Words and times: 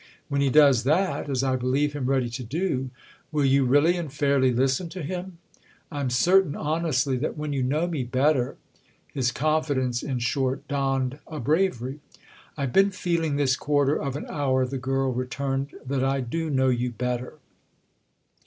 When 0.29 0.41
he 0.41 0.49
does 0.49 0.83
that—as 0.85 1.43
I 1.43 1.55
believe 1.57 1.93
him 1.93 2.07
ready 2.07 2.27
to 2.27 2.43
do—will 2.43 3.45
you 3.45 3.65
really 3.65 3.97
and 3.97 4.11
fairly 4.11 4.51
listen 4.51 4.89
to 4.89 5.03
him? 5.03 5.37
I'm 5.91 6.09
certain, 6.09 6.55
honestly, 6.55 7.17
that 7.17 7.37
when 7.37 7.53
you 7.53 7.61
know 7.61 7.85
me 7.85 8.03
better—!" 8.03 8.57
His 9.13 9.31
confidence 9.31 10.01
in 10.01 10.17
short 10.17 10.67
donned 10.67 11.19
a 11.27 11.39
bravery. 11.39 11.99
"I've 12.57 12.73
been 12.73 12.89
feeling 12.89 13.35
this 13.35 13.55
quarter 13.55 13.95
of 13.95 14.15
an 14.15 14.25
hour," 14.27 14.65
the 14.65 14.79
girl 14.79 15.13
returned, 15.13 15.75
"that 15.85 16.03
I 16.03 16.19
do 16.21 16.49
know 16.49 16.69
you 16.69 16.89
better." 16.89 17.35